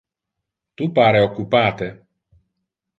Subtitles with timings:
[0.81, 1.93] Tu pare occupate.